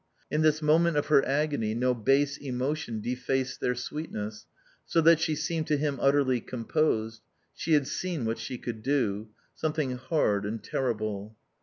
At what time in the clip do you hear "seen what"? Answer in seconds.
7.85-8.39